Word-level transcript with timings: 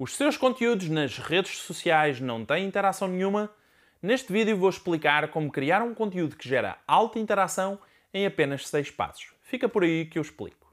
Os 0.00 0.14
seus 0.14 0.36
conteúdos 0.36 0.88
nas 0.88 1.18
redes 1.18 1.58
sociais 1.58 2.20
não 2.20 2.44
têm 2.44 2.64
interação 2.64 3.08
nenhuma? 3.08 3.50
Neste 4.00 4.32
vídeo 4.32 4.56
vou 4.56 4.70
explicar 4.70 5.26
como 5.26 5.50
criar 5.50 5.82
um 5.82 5.92
conteúdo 5.92 6.36
que 6.36 6.48
gera 6.48 6.78
alta 6.86 7.18
interação 7.18 7.80
em 8.14 8.24
apenas 8.24 8.68
6 8.68 8.92
passos. 8.92 9.32
Fica 9.42 9.68
por 9.68 9.82
aí 9.82 10.06
que 10.06 10.16
eu 10.16 10.22
explico. 10.22 10.72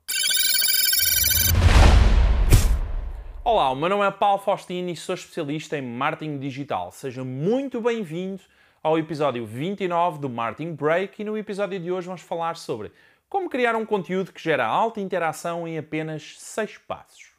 Olá, 3.44 3.72
o 3.72 3.76
meu 3.76 3.90
nome 3.90 4.06
é 4.06 4.12
Paulo 4.12 4.38
Faustino 4.38 4.92
e 4.92 4.96
sou 4.96 5.16
especialista 5.16 5.76
em 5.76 5.82
marketing 5.82 6.38
digital. 6.38 6.92
Seja 6.92 7.24
muito 7.24 7.82
bem-vindo 7.82 8.44
ao 8.84 9.00
episódio 9.00 9.44
29 9.44 10.20
do 10.20 10.30
Marketing 10.30 10.76
Break 10.76 11.20
e 11.20 11.26
no 11.26 11.36
episódio 11.36 11.80
de 11.80 11.92
hoje 11.92 12.06
vamos 12.06 12.22
falar 12.22 12.58
sobre 12.58 12.92
como 13.28 13.50
criar 13.50 13.76
um 13.76 13.88
conteúdo 13.88 14.32
que 14.32 14.44
gera 14.44 14.68
alta 14.68 15.02
interação 15.02 15.68
em 15.68 15.80
apenas 15.80 16.36
6 16.38 16.78
passos. 16.78 17.35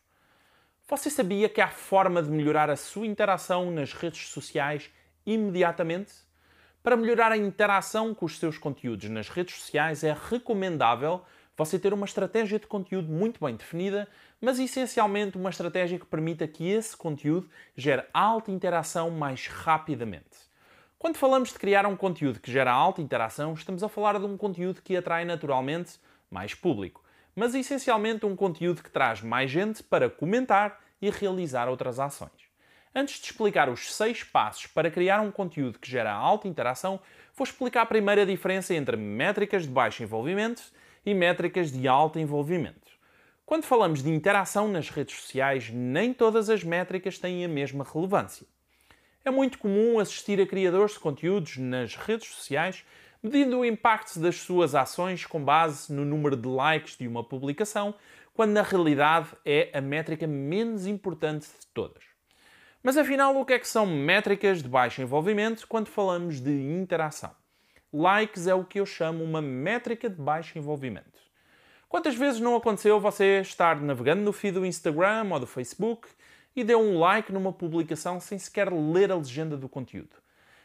Você 0.96 1.10
sabia 1.10 1.46
que 1.46 1.60
há 1.60 1.68
forma 1.68 2.22
de 2.22 2.30
melhorar 2.30 2.70
a 2.70 2.74
sua 2.74 3.06
interação 3.06 3.70
nas 3.70 3.93
redes 3.93 4.29
sociais 4.29 4.90
imediatamente? 5.26 6.14
Para 6.82 6.96
melhorar 6.96 7.30
a 7.30 7.36
interação 7.36 8.14
com 8.14 8.25
os 8.25 8.38
seus 8.38 8.57
conteúdos 8.57 9.11
nas 9.11 9.29
redes 9.29 9.57
sociais 9.57 10.02
é 10.02 10.16
recomendável 10.30 11.22
você 11.54 11.79
ter 11.79 11.93
uma 11.93 12.07
estratégia 12.07 12.58
de 12.58 12.66
conteúdo 12.66 13.12
muito 13.12 13.44
bem 13.44 13.57
definida, 13.57 14.08
mas 14.40 14.58
essencialmente 14.58 15.36
uma 15.36 15.50
estratégia 15.50 15.98
que 15.98 16.07
permita 16.07 16.48
que 16.48 16.66
esse 16.66 16.96
conteúdo 16.96 17.46
gere 17.76 18.04
alta 18.14 18.50
interação 18.50 19.10
mais 19.10 19.49
rapidamente. 19.49 20.49
Quando 20.99 21.18
falamos 21.18 21.50
de 21.50 21.58
criar 21.58 21.85
um 21.85 21.94
conteúdo 21.94 22.40
que 22.40 22.50
gera 22.50 22.72
alta 22.72 23.02
interação, 23.02 23.52
estamos 23.52 23.82
a 23.82 23.88
falar 23.90 24.18
de 24.18 24.24
um 24.24 24.38
conteúdo 24.38 24.80
que 24.80 24.96
atrai 24.96 25.26
naturalmente 25.26 26.00
mais 26.30 26.54
público 26.54 27.04
mas 27.36 27.54
essencialmente 27.54 28.24
um 28.24 28.35
conteúdo 28.35 28.82
que 28.82 28.90
traz 28.90 29.21
mais 29.21 29.50
gente 29.50 29.82
para 29.82 30.08
comentar 30.08 30.80
e 31.00 31.11
realizar 31.11 31.68
outras 31.68 31.99
ações. 31.99 32.31
Antes 32.95 33.20
de 33.20 33.27
explicar 33.27 33.69
os 33.69 33.95
seis 33.95 34.25
passos 34.25 34.67
para 34.67 34.91
criar 34.91 35.20
um 35.20 35.31
conteúdo 35.31 35.78
que 35.78 35.91
gera 35.91 36.12
alta 36.12 36.48
interação, 36.48 36.98
vou 37.36 37.44
explicar 37.44 37.83
a 37.83 37.86
primeira 37.86 38.25
diferença 38.25 38.75
entre 38.75 38.97
métricas 38.97 39.64
de 39.64 39.69
baixo 39.69 40.03
envolvimento 40.03 40.62
e 41.05 41.12
métricas 41.12 41.70
de 41.70 41.86
alto 41.86 42.19
envolvimento. 42.19 42.97
Quando 43.44 43.64
falamos 43.64 44.03
de 44.03 44.11
interação 44.11 44.66
nas 44.66 44.88
redes 44.88 45.14
sociais, 45.14 45.70
nem 45.70 46.14
todas 46.14 46.48
as 46.48 46.64
métricas 46.64 47.19
têm 47.19 47.44
a 47.44 47.48
mesma 47.48 47.84
relevância. 47.84 48.47
É 49.25 49.31
muito 49.31 49.58
comum 49.58 49.98
assistir 50.00 50.41
a 50.41 50.47
criadores 50.47 50.92
de 50.92 51.00
conteúdos 51.00 51.56
nas 51.58 51.94
redes 51.97 52.28
sociais 52.28 52.84
medindo 53.22 53.58
o 53.58 53.64
impacto 53.64 54.20
das 54.20 54.36
suas 54.36 54.75
ações 54.75 55.27
com 55.27 55.42
base 55.42 55.92
no 55.92 56.05
número 56.05 56.36
de 56.36 56.48
likes 56.48 56.97
de 56.97 57.08
uma 57.08 57.25
publicação, 57.25 57.94
quando 58.36 58.52
na 58.52 58.62
realidade 58.62 59.30
é 59.46 59.70
a 59.72 59.80
métrica 59.80 60.26
menos 60.26 60.86
importante 60.86 61.46
de 61.46 61.66
todas. 61.72 62.04
Mas 62.82 62.98
afinal, 62.98 63.34
o 63.34 63.44
que 63.46 63.54
é 63.54 63.58
que 63.58 63.66
são 63.66 63.86
métricas 63.86 64.62
de 64.62 64.68
baixo 64.68 65.00
envolvimento 65.00 65.66
quando 65.66 65.88
falamos 65.88 66.38
de 66.38 66.52
interação? 66.52 67.34
Likes 67.90 68.46
é 68.46 68.54
o 68.54 68.62
que 68.62 68.78
eu 68.78 68.84
chamo 68.84 69.24
uma 69.24 69.40
métrica 69.40 70.10
de 70.10 70.20
baixo 70.20 70.58
envolvimento. 70.58 71.18
Quantas 71.88 72.14
vezes 72.14 72.38
não 72.38 72.54
aconteceu 72.54 73.00
você 73.00 73.40
estar 73.40 73.80
navegando 73.80 74.20
no 74.20 74.34
feed 74.34 74.58
do 74.58 74.66
Instagram 74.66 75.28
ou 75.32 75.40
do 75.40 75.46
Facebook 75.46 76.06
e 76.54 76.62
deu 76.62 76.78
um 76.78 76.98
like 76.98 77.32
numa 77.32 77.54
publicação 77.54 78.20
sem 78.20 78.38
sequer 78.38 78.70
ler 78.70 79.10
a 79.10 79.16
legenda 79.16 79.56
do 79.56 79.68
conteúdo? 79.68 80.14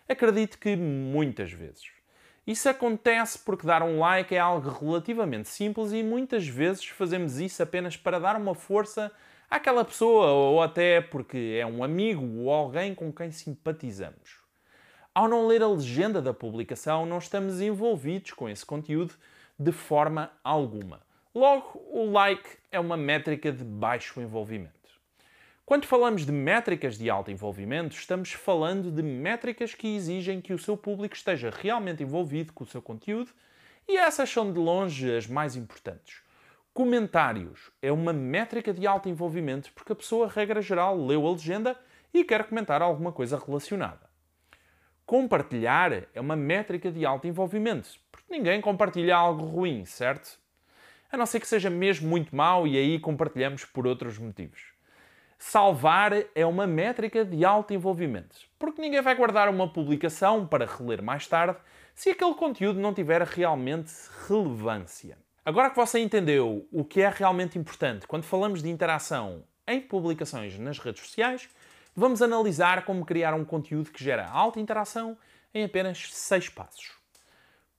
Acredito 0.10 0.60
que 0.60 0.76
muitas 0.76 1.54
vezes. 1.54 2.01
Isso 2.46 2.68
acontece 2.68 3.38
porque 3.40 3.68
dar 3.68 3.84
um 3.84 4.00
like 4.00 4.34
é 4.34 4.40
algo 4.40 4.70
relativamente 4.70 5.48
simples 5.48 5.92
e 5.92 6.02
muitas 6.02 6.48
vezes 6.48 6.86
fazemos 6.86 7.40
isso 7.40 7.62
apenas 7.62 7.96
para 7.96 8.20
dar 8.20 8.36
uma 8.36 8.56
força 8.56 9.12
àquela 9.50 9.86
pessoa 9.86 10.28
ou 10.32 10.62
até 10.62 11.02
porque 11.02 11.58
é 11.60 11.66
um 11.66 11.84
amigo 11.84 12.26
ou 12.40 12.52
alguém 12.52 12.96
com 12.96 13.14
quem 13.14 13.32
simpatizamos. 13.32 14.42
Ao 15.14 15.28
não 15.28 15.46
ler 15.46 15.62
a 15.62 15.68
legenda 15.68 16.22
da 16.22 16.34
publicação, 16.34 17.06
não 17.06 17.20
estamos 17.20 17.62
envolvidos 17.62 18.32
com 18.32 18.50
esse 18.50 18.66
conteúdo 18.66 19.14
de 19.60 19.72
forma 19.72 20.32
alguma. 20.44 21.02
Logo, 21.36 21.80
o 21.92 22.10
like 22.12 22.58
é 22.72 22.80
uma 22.80 22.98
métrica 22.98 23.52
de 23.52 23.64
baixo 23.64 24.20
envolvimento. 24.20 24.81
Quando 25.72 25.86
falamos 25.86 26.26
de 26.26 26.34
métricas 26.34 26.98
de 26.98 27.10
alto 27.10 27.32
envolvimento, 27.32 27.96
estamos 27.96 28.34
falando 28.34 28.92
de 28.92 29.02
métricas 29.02 29.74
que 29.74 29.96
exigem 29.96 30.42
que 30.42 30.52
o 30.52 30.60
seu 30.60 30.76
público 30.76 31.16
esteja 31.16 31.50
realmente 31.50 32.04
envolvido 32.04 32.52
com 32.52 32.66
o 32.66 32.68
seu 32.68 32.82
conteúdo 32.82 33.32
e 33.88 33.96
essas 33.96 34.30
são 34.30 34.52
de 34.52 34.60
longe 34.60 35.10
as 35.16 35.28
mais 35.28 35.56
importantes. 35.56 36.22
Comentários 36.74 37.72
é 37.82 37.90
uma 37.90 38.12
métrica 38.12 38.74
de 38.74 38.86
alto 38.86 39.08
envolvimento 39.08 39.72
porque 39.72 39.94
a 39.94 39.96
pessoa, 39.96 40.28
regra 40.28 40.62
geral, 40.62 41.06
leu 41.06 41.26
a 41.26 41.32
legenda 41.32 41.80
e 42.14 42.26
quer 42.26 42.44
comentar 42.44 42.82
alguma 42.82 43.14
coisa 43.14 43.40
relacionada. 43.40 44.10
Compartilhar 45.06 46.04
é 46.14 46.20
uma 46.20 46.36
métrica 46.36 46.92
de 46.92 47.06
alto 47.06 47.28
envolvimento 47.28 47.92
porque 48.12 48.28
ninguém 48.30 48.60
compartilha 48.60 49.16
algo 49.16 49.46
ruim, 49.46 49.86
certo? 49.86 50.38
A 51.10 51.16
não 51.16 51.26
ser 51.26 51.40
que 51.40 51.48
seja 51.48 51.70
mesmo 51.70 52.10
muito 52.10 52.36
mau 52.36 52.68
e 52.68 52.78
aí 52.78 53.00
compartilhamos 53.00 53.64
por 53.64 53.88
outros 53.88 54.18
motivos. 54.18 54.71
Salvar 55.44 56.14
é 56.36 56.46
uma 56.46 56.68
métrica 56.68 57.26
de 57.26 57.44
alto 57.44 57.74
envolvimento, 57.74 58.38
porque 58.60 58.80
ninguém 58.80 59.02
vai 59.02 59.16
guardar 59.16 59.50
uma 59.50 59.68
publicação 59.68 60.46
para 60.46 60.68
reler 60.68 61.02
mais 61.02 61.28
tarde 61.28 61.58
se 61.96 62.12
aquele 62.12 62.36
conteúdo 62.36 62.80
não 62.80 62.94
tiver 62.94 63.24
realmente 63.24 63.92
relevância. 64.28 65.18
Agora 65.44 65.72
que 65.72 65.76
você 65.76 65.98
entendeu 65.98 66.68
o 66.72 66.86
que 66.86 67.02
é 67.02 67.10
realmente 67.10 67.58
importante 67.58 68.06
quando 68.06 68.24
falamos 68.24 68.62
de 68.62 68.70
interação 68.70 69.44
em 69.68 69.82
publicações 69.82 70.60
nas 70.60 70.78
redes 70.78 71.02
sociais, 71.02 71.50
vamos 71.96 72.22
analisar 72.22 72.86
como 72.86 73.04
criar 73.04 73.34
um 73.34 73.44
conteúdo 73.44 73.90
que 73.90 74.04
gera 74.04 74.30
alta 74.30 74.60
interação 74.60 75.18
em 75.52 75.64
apenas 75.64 76.08
6 76.14 76.50
passos. 76.50 76.92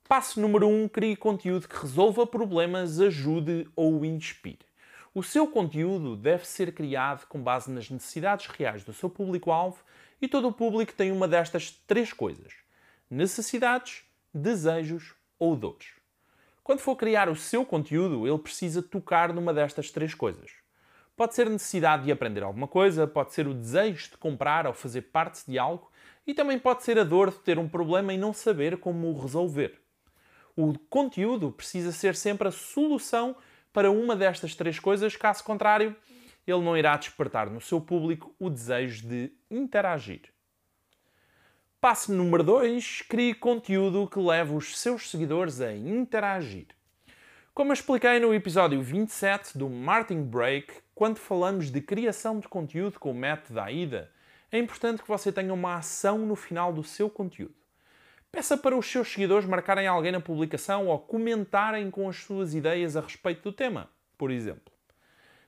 Passo 0.09 0.41
número 0.41 0.67
1: 0.67 0.83
um, 0.83 0.89
crie 0.89 1.15
conteúdo 1.15 1.69
que 1.69 1.81
resolva 1.81 2.27
problemas, 2.27 2.99
ajude 2.99 3.69
ou 3.77 4.05
inspire. 4.05 4.72
O 5.15 5.23
seu 5.23 5.47
conteúdo 5.47 6.17
deve 6.17 6.47
ser 6.47 6.73
criado 6.73 7.27
com 7.27 7.43
base 7.43 7.71
nas 7.71 7.91
necessidades 7.91 8.47
reais 8.47 8.83
do 8.83 8.95
seu 8.95 9.11
público-alvo 9.11 9.85
e 10.23 10.27
todo 10.27 10.49
o 10.49 10.53
público 10.53 10.95
tem 10.95 11.13
uma 11.13 11.29
destas 11.29 11.71
três 11.87 12.15
coisas: 12.15 12.55
necessidades, 13.11 14.05
desejos 14.33 15.15
ou 15.39 15.55
dores. 15.55 15.89
Quando 16.65 16.79
for 16.79 16.97
criar 16.97 17.29
o 17.29 17.37
seu 17.37 17.63
conteúdo, 17.63 18.27
ele 18.27 18.39
precisa 18.39 18.81
tocar 18.81 19.35
numa 19.35 19.53
destas 19.53 19.91
três 19.91 20.15
coisas. 20.15 20.51
Pode 21.15 21.35
ser 21.35 21.51
necessidade 21.51 22.05
de 22.05 22.13
aprender 22.13 22.43
alguma 22.43 22.67
coisa, 22.67 23.07
pode 23.07 23.35
ser 23.35 23.47
o 23.47 23.53
desejo 23.53 24.13
de 24.13 24.17
comprar 24.17 24.67
ou 24.67 24.73
fazer 24.73 25.03
parte 25.03 25.45
de 25.47 25.59
algo, 25.59 25.91
e 26.27 26.33
também 26.33 26.59
pode 26.59 26.85
ser 26.85 26.99
a 26.99 27.05
dor 27.05 27.31
de 27.31 27.39
ter 27.41 27.59
um 27.59 27.69
problema 27.69 28.15
e 28.15 28.17
não 28.17 28.33
saber 28.33 28.79
como 28.79 29.09
o 29.09 29.21
resolver. 29.21 29.79
O 30.57 30.73
conteúdo 30.89 31.53
precisa 31.53 31.93
ser 31.93 32.15
sempre 32.15 32.49
a 32.49 32.53
solução 32.53 33.37
para 33.73 33.91
uma 33.91 34.15
destas 34.15 34.55
três 34.55 34.79
coisas, 34.79 35.17
caso 35.17 35.43
contrário, 35.45 35.97
ele 36.47 36.61
não 36.61 36.77
irá 36.77 36.97
despertar 36.97 37.49
no 37.49 37.61
seu 37.61 37.81
público 37.81 38.35
o 38.39 38.51
desejo 38.51 39.07
de 39.07 39.33
interagir. 39.51 40.23
Passo 41.81 42.13
número 42.13 42.45
2: 42.45 43.03
crie 43.09 43.35
conteúdo 43.35 44.09
que 44.09 44.19
leve 44.19 44.55
os 44.55 44.79
seus 44.79 45.11
seguidores 45.11 45.61
a 45.61 45.73
interagir. 45.73 46.67
Como 47.55 47.73
expliquei 47.73 48.19
no 48.19 48.33
episódio 48.33 48.81
27 48.81 49.59
do 49.59 49.69
Martin 49.69 50.23
Break, 50.23 50.73
quando 50.95 51.19
falamos 51.19 51.71
de 51.71 51.81
criação 51.81 52.39
de 52.39 52.49
conteúdo 52.49 52.99
com 52.99 53.11
o 53.11 53.15
método 53.15 53.55
da 53.55 53.65
AIDA, 53.65 54.11
é 54.51 54.59
importante 54.59 55.03
que 55.03 55.09
você 55.09 55.33
tenha 55.33 55.53
uma 55.53 55.77
ação 55.77 56.19
no 56.19 56.37
final 56.37 56.73
do 56.73 56.85
seu 56.85 57.11
conteúdo. 57.11 57.62
Peça 58.33 58.57
para 58.57 58.75
os 58.75 58.91
seus 58.91 59.13
seguidores 59.13 59.47
marcarem 59.47 59.87
alguém 59.87 60.11
na 60.11 60.21
publicação 60.21 60.87
ou 60.87 60.99
comentarem 60.99 61.91
com 61.91 62.09
as 62.09 62.17
suas 62.17 62.55
ideias 62.55 62.97
a 62.97 63.03
respeito 63.03 63.43
do 63.43 63.53
tema, 63.53 63.91
por 64.17 64.31
exemplo. 64.31 64.73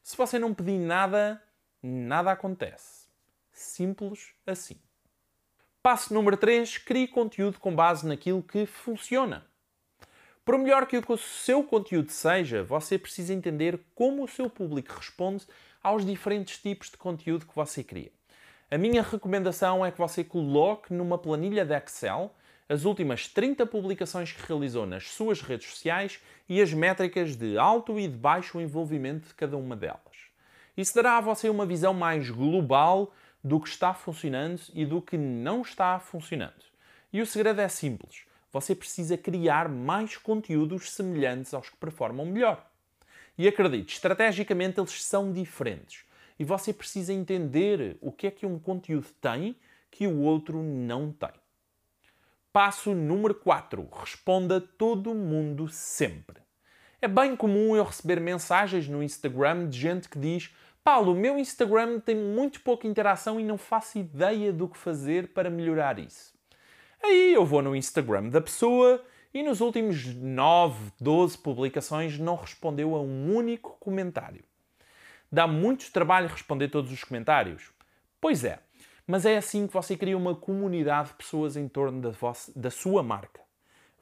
Se 0.03 0.15
você 0.15 0.39
não 0.39 0.53
pedir 0.53 0.78
nada, 0.78 1.43
nada 1.83 2.31
acontece. 2.31 3.09
Simples 3.50 4.34
assim. 4.47 4.77
Passo 5.83 6.13
número 6.13 6.36
3: 6.36 6.77
crie 6.77 7.09
conteúdo 7.09 7.59
com 7.59 7.75
base 7.75 8.07
naquilo 8.07 8.42
que 8.42 8.66
funciona. 8.66 9.47
Por 10.45 10.59
melhor 10.59 10.86
que 10.86 10.98
o 10.98 11.16
seu 11.16 11.65
conteúdo 11.65 12.13
seja, 12.13 12.63
você 12.63 12.98
precisa 12.98 13.33
entender 13.33 13.81
como 13.95 14.22
o 14.22 14.28
seu 14.28 14.51
público 14.51 14.92
responde 14.92 15.47
aos 15.83 16.04
diferentes 16.04 16.59
tipos 16.59 16.91
de 16.91 16.98
conteúdo 16.98 17.47
que 17.47 17.57
você 17.57 17.83
cria. 17.83 18.13
A 18.71 18.77
minha 18.77 19.03
recomendação 19.03 19.86
é 19.86 19.91
que 19.91 19.97
você 19.97 20.22
coloque 20.22 20.92
numa 20.92 21.16
planilha 21.16 21.65
de 21.65 21.75
Excel 21.75 22.34
as 22.74 22.84
últimas 22.84 23.28
30 23.28 23.65
publicações 23.66 24.32
que 24.32 24.44
realizou 24.48 24.84
nas 24.84 25.09
suas 25.09 25.41
redes 25.41 25.71
sociais 25.71 26.18
e 26.48 26.60
as 26.60 26.72
métricas 26.74 27.36
de 27.36 27.56
alto 27.56 28.00
e 28.00 28.09
de 28.09 28.16
baixo 28.16 28.60
envolvimento 28.60 29.28
de 29.28 29.34
cada 29.34 29.56
uma 29.56 29.76
delas. 29.76 30.00
Isso 30.76 30.92
dará 30.92 31.18
a 31.18 31.21
você 31.21 31.48
uma 31.48 31.65
visão 31.65 31.94
mais 31.94 32.28
global 32.28 33.15
do 33.44 33.60
que 33.60 33.68
está 33.68 33.94
funcionando 33.94 34.60
e 34.74 34.84
do 34.84 35.00
que 35.00 35.16
não 35.16 35.62
está 35.62 36.00
funcionando. 36.00 36.65
E 37.12 37.22
o 37.22 37.26
segredo 37.26 37.60
é 37.60 37.68
simples: 37.68 38.24
você 38.50 38.74
precisa 38.74 39.16
criar 39.16 39.68
mais 39.68 40.16
conteúdos 40.16 40.91
semelhantes 40.91 41.54
aos 41.54 41.71
que 41.71 41.76
performam 41.76 42.26
melhor. 42.26 42.68
E 43.38 43.47
acredite, 43.47 43.94
estrategicamente 43.94 44.80
eles 44.80 45.00
são 45.04 45.32
diferentes. 45.32 46.03
e 46.41 46.44
você 46.44 46.72
precisa 46.72 47.12
entender 47.12 47.97
o 48.00 48.10
que 48.10 48.26
é 48.26 48.32
que 48.32 48.44
um 48.44 48.59
conteúdo 48.59 49.06
tem 49.21 49.54
que 49.92 50.09
o 50.09 50.22
outro 50.22 50.60
não 50.60 51.12
tem. 51.12 51.44
Passo 52.54 52.95
número 52.95 53.34
4. 53.34 53.89
Responda 53.92 54.60
todo 54.60 55.12
mundo 55.12 55.66
sempre. 55.66 56.41
É 57.03 57.09
bem 57.09 57.34
comum 57.34 57.74
eu 57.74 57.83
receber 57.83 58.21
mensagens 58.21 58.86
no 58.86 59.03
Instagram 59.03 59.68
de 59.68 59.77
gente 59.77 60.09
que 60.09 60.16
diz: 60.16 60.54
Paulo, 60.84 61.15
o 61.15 61.16
meu 61.16 61.36
Instagram 61.36 61.98
tem 61.98 62.15
muito 62.15 62.60
pouca 62.60 62.86
interação 62.86 63.41
e 63.41 63.42
não 63.42 63.59
faço 63.59 63.98
ideia 63.98 64.53
do 64.53 64.68
que 64.68 64.78
fazer 64.78 65.33
para 65.33 65.51
melhorar 65.51 65.98
isso. 65.98 66.33
Aí 67.03 67.34
eu 67.34 67.45
vou 67.45 67.60
no 67.60 67.74
Instagram 67.74 68.28
da 68.28 68.41
pessoa 68.41 69.04
e 69.34 69.42
nos 69.42 69.60
últimos 69.60 70.15
9, 70.15 70.92
12 71.00 71.36
publicações 71.39 72.21
não 72.21 72.36
respondeu 72.36 72.95
a 72.95 73.00
um 73.00 73.34
único 73.34 73.77
comentário. 73.80 74.45
Dá 75.28 75.48
muito 75.48 75.91
trabalho 75.91 76.28
responder 76.28 76.68
todos 76.68 76.92
os 76.92 77.03
comentários? 77.03 77.72
Pois 78.21 78.45
é, 78.45 78.60
mas 79.06 79.27
é 79.27 79.36
assim 79.36 79.66
que 79.66 79.74
você 79.74 79.97
cria 79.97 80.16
uma 80.16 80.34
comunidade 80.34 81.09
de 81.09 81.15
pessoas 81.15 81.56
em 81.56 81.68
torno 81.68 82.01
da, 82.01 82.10
vossa, 82.10 82.53
da 82.56 82.71
sua 82.71 83.03
marca. 83.03 83.41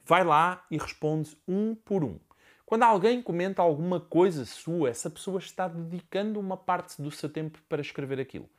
Vai 0.05 0.23
lá 0.23 0.65
e 0.69 0.77
responde 0.77 1.37
um 1.47 1.75
por 1.75 2.03
um. 2.03 2.19
Quando 2.65 2.83
alguém 2.83 3.21
comenta 3.21 3.61
alguma 3.61 3.99
coisa 3.99 4.45
sua, 4.45 4.89
essa 4.89 5.09
pessoa 5.09 5.39
está 5.39 5.67
dedicando 5.67 6.39
uma 6.39 6.57
parte 6.57 7.01
do 7.01 7.11
seu 7.11 7.29
tempo 7.29 7.59
para 7.67 7.81
escrever 7.81 8.19
aquilo. 8.19 8.49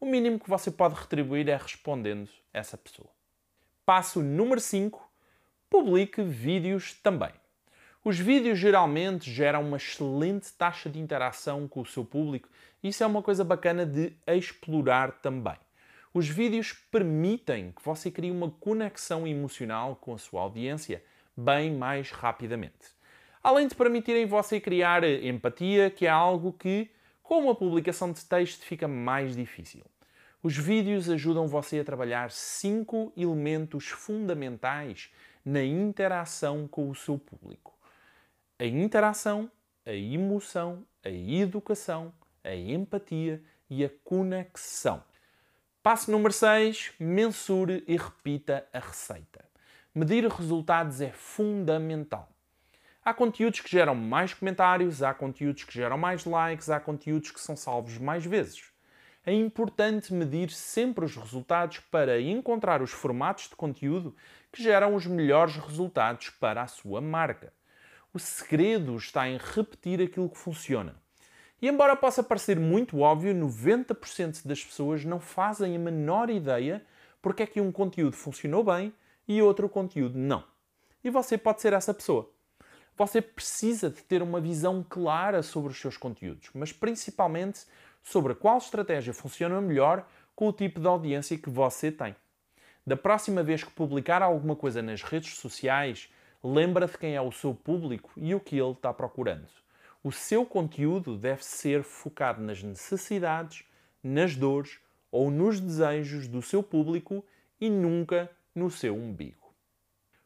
O 0.00 0.06
mínimo 0.06 0.38
que 0.38 0.50
você 0.50 0.70
pode 0.70 0.94
retribuir 0.94 1.48
é 1.48 1.56
respondendo 1.56 2.28
essa 2.52 2.76
pessoa. 2.76 3.08
Passo 3.86 4.20
número 4.20 4.60
5. 4.60 5.00
Publique 5.70 6.22
vídeos 6.22 6.94
também. 6.94 7.32
Os 8.04 8.18
vídeos 8.18 8.58
geralmente 8.58 9.30
geram 9.30 9.62
uma 9.62 9.76
excelente 9.76 10.52
taxa 10.52 10.90
de 10.90 10.98
interação 10.98 11.68
com 11.68 11.80
o 11.80 11.86
seu 11.86 12.04
público 12.04 12.48
e 12.82 12.88
isso 12.88 13.04
é 13.04 13.06
uma 13.06 13.22
coisa 13.22 13.44
bacana 13.44 13.86
de 13.86 14.12
explorar 14.26 15.12
também. 15.22 15.56
Os 16.14 16.28
vídeos 16.28 16.74
permitem 16.90 17.72
que 17.72 17.82
você 17.82 18.10
crie 18.10 18.30
uma 18.30 18.50
conexão 18.50 19.26
emocional 19.26 19.96
com 19.96 20.12
a 20.12 20.18
sua 20.18 20.42
audiência 20.42 21.02
bem 21.34 21.74
mais 21.74 22.10
rapidamente. 22.10 22.92
Além 23.42 23.66
de 23.66 23.74
permitirem 23.74 24.26
você 24.26 24.60
criar 24.60 25.02
empatia, 25.04 25.90
que 25.90 26.06
é 26.06 26.10
algo 26.10 26.52
que, 26.52 26.90
com 27.22 27.40
uma 27.40 27.54
publicação 27.54 28.12
de 28.12 28.22
texto, 28.26 28.62
fica 28.62 28.86
mais 28.86 29.34
difícil. 29.34 29.82
Os 30.42 30.54
vídeos 30.54 31.08
ajudam 31.08 31.48
você 31.48 31.78
a 31.78 31.84
trabalhar 31.84 32.30
cinco 32.30 33.10
elementos 33.16 33.88
fundamentais 33.88 35.10
na 35.42 35.64
interação 35.64 36.68
com 36.68 36.90
o 36.90 36.94
seu 36.94 37.16
público: 37.18 37.72
a 38.58 38.66
interação, 38.66 39.50
a 39.86 39.94
emoção, 39.94 40.84
a 41.02 41.08
educação, 41.08 42.12
a 42.44 42.54
empatia 42.54 43.42
e 43.70 43.82
a 43.82 43.90
conexão. 44.04 45.02
Passo 45.82 46.10
número 46.10 46.32
6: 46.32 46.92
mensure 46.98 47.84
e 47.86 47.96
repita 47.96 48.66
a 48.72 48.78
receita. 48.78 49.44
Medir 49.94 50.26
resultados 50.26 51.00
é 51.00 51.10
fundamental. 51.10 52.28
Há 53.04 53.12
conteúdos 53.12 53.60
que 53.60 53.70
geram 53.70 53.94
mais 53.94 54.32
comentários, 54.32 55.02
há 55.02 55.12
conteúdos 55.12 55.64
que 55.64 55.74
geram 55.74 55.98
mais 55.98 56.24
likes, 56.24 56.70
há 56.70 56.78
conteúdos 56.78 57.30
que 57.30 57.40
são 57.40 57.56
salvos 57.56 57.98
mais 57.98 58.24
vezes 58.24 58.72
é 59.24 59.32
importante 59.32 60.12
medir 60.12 60.50
sempre 60.50 61.04
os 61.04 61.16
resultados 61.16 61.78
para 61.78 62.20
encontrar 62.20 62.82
os 62.82 62.90
formatos 62.90 63.48
de 63.48 63.54
conteúdo 63.54 64.16
que 64.50 64.62
geram 64.62 64.94
os 64.96 65.06
melhores 65.06 65.56
resultados 65.56 66.30
para 66.30 66.62
a 66.62 66.66
sua 66.66 67.00
marca. 67.00 67.52
O 68.12 68.18
segredo 68.18 68.96
está 68.96 69.28
em 69.28 69.38
repetir 69.38 70.02
aquilo 70.02 70.28
que 70.28 70.36
funciona. 70.36 70.96
E 71.62 71.68
embora 71.68 71.94
possa 71.94 72.24
parecer 72.24 72.58
muito 72.58 72.98
óbvio, 72.98 73.32
90% 73.32 74.44
das 74.44 74.64
pessoas 74.64 75.04
não 75.04 75.20
fazem 75.20 75.76
a 75.76 75.78
menor 75.78 76.28
ideia 76.28 76.84
porque 77.22 77.44
é 77.44 77.46
que 77.46 77.60
um 77.60 77.70
conteúdo 77.70 78.16
funcionou 78.16 78.64
bem 78.64 78.92
e 79.28 79.40
outro 79.40 79.68
conteúdo 79.68 80.18
não. 80.18 80.42
E 81.04 81.08
você 81.08 81.38
pode 81.38 81.62
ser 81.62 81.72
essa 81.72 81.94
pessoa. 81.94 82.28
Você 82.96 83.22
precisa 83.22 83.88
de 83.88 84.02
ter 84.02 84.22
uma 84.22 84.40
visão 84.40 84.84
clara 84.86 85.40
sobre 85.40 85.70
os 85.70 85.80
seus 85.80 85.96
conteúdos, 85.96 86.50
mas 86.52 86.72
principalmente 86.72 87.60
sobre 88.02 88.34
qual 88.34 88.58
estratégia 88.58 89.14
funciona 89.14 89.60
melhor 89.60 90.04
com 90.34 90.48
o 90.48 90.52
tipo 90.52 90.80
de 90.80 90.88
audiência 90.88 91.38
que 91.38 91.48
você 91.48 91.92
tem. 91.92 92.16
Da 92.84 92.96
próxima 92.96 93.40
vez 93.40 93.62
que 93.62 93.70
publicar 93.70 94.20
alguma 94.20 94.56
coisa 94.56 94.82
nas 94.82 95.04
redes 95.04 95.36
sociais, 95.36 96.12
lembra 96.42 96.88
de 96.88 96.98
quem 96.98 97.14
é 97.14 97.20
o 97.22 97.30
seu 97.30 97.54
público 97.54 98.10
e 98.16 98.34
o 98.34 98.40
que 98.40 98.58
ele 98.58 98.72
está 98.72 98.92
procurando. 98.92 99.61
O 100.04 100.10
seu 100.10 100.44
conteúdo 100.44 101.16
deve 101.16 101.44
ser 101.44 101.82
focado 101.82 102.42
nas 102.42 102.62
necessidades, 102.62 103.64
nas 104.02 104.34
dores 104.34 104.80
ou 105.10 105.30
nos 105.30 105.60
desejos 105.60 106.26
do 106.26 106.42
seu 106.42 106.62
público 106.62 107.24
e 107.60 107.70
nunca 107.70 108.30
no 108.54 108.70
seu 108.70 108.96
umbigo. 108.96 109.54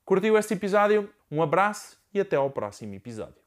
Curtiu 0.04 0.38
este 0.38 0.54
episódio? 0.54 1.12
Um 1.30 1.42
abraço 1.42 2.00
e 2.14 2.20
até 2.20 2.36
ao 2.36 2.50
próximo 2.50 2.94
episódio. 2.94 3.45